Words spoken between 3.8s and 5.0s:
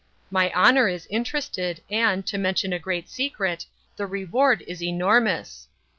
the reward is